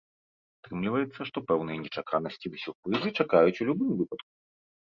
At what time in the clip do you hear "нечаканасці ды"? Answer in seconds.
1.83-2.63